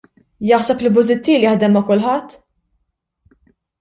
[0.51, 2.37] Jaħseb li Busuttil jaħdem ma' kulħadd?